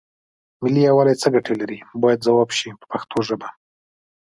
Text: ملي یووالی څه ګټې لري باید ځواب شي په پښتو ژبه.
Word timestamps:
ملي 0.61 0.81
یووالی 0.87 1.15
څه 1.21 1.27
ګټې 1.35 1.53
لري 1.61 1.77
باید 2.01 2.25
ځواب 2.27 2.49
شي 2.57 2.69
په 2.79 2.85
پښتو 2.91 3.17
ژبه. 3.27 3.49